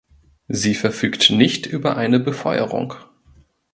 Sie 0.47 0.73
verfügt 0.73 1.29
nicht 1.29 1.67
über 1.67 1.95
eine 1.95 2.19
Befeuerung. 2.19 2.95